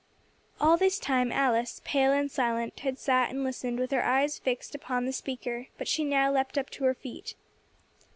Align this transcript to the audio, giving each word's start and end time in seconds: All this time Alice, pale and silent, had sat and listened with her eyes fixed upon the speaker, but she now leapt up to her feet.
All 0.59 0.77
this 0.77 0.97
time 0.97 1.31
Alice, 1.31 1.79
pale 1.85 2.11
and 2.11 2.31
silent, 2.31 2.79
had 2.79 2.97
sat 2.97 3.29
and 3.29 3.43
listened 3.43 3.77
with 3.77 3.91
her 3.91 4.03
eyes 4.03 4.39
fixed 4.39 4.73
upon 4.73 5.05
the 5.05 5.13
speaker, 5.13 5.67
but 5.77 5.87
she 5.87 6.03
now 6.03 6.31
leapt 6.31 6.57
up 6.57 6.71
to 6.71 6.85
her 6.85 6.95
feet. 6.95 7.35